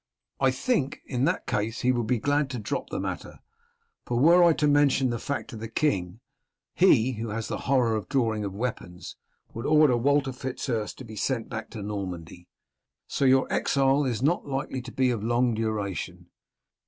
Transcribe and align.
I 0.39 0.49
think 0.49 1.03
in 1.05 1.25
that 1.25 1.45
case 1.45 1.81
he 1.81 1.91
will 1.91 2.03
be 2.03 2.17
glad 2.17 2.49
to 2.49 2.57
drop 2.57 2.89
the 2.89 2.99
matter, 2.99 3.37
for 4.03 4.17
were 4.17 4.43
I 4.43 4.51
to 4.53 4.67
mention 4.67 5.11
the 5.11 5.19
fact 5.19 5.51
to 5.51 5.55
the 5.55 5.67
king, 5.67 6.21
he, 6.73 7.11
who 7.19 7.29
has 7.29 7.51
a 7.51 7.57
horror 7.69 7.95
of 7.95 8.05
the 8.07 8.13
drawing 8.13 8.43
of 8.43 8.51
weapons, 8.55 9.15
would 9.53 9.67
order 9.67 9.95
Walter 9.95 10.33
Fitz 10.33 10.67
Urse 10.69 10.95
to 10.95 11.03
be 11.03 11.15
sent 11.15 11.49
back 11.49 11.69
to 11.69 11.83
Normandy. 11.83 12.47
So 13.05 13.25
your 13.25 13.45
exile 13.53 14.03
is 14.05 14.23
not 14.23 14.47
likely 14.47 14.81
to 14.81 14.91
be 14.91 15.11
of 15.11 15.23
long 15.23 15.53
duration. 15.53 16.31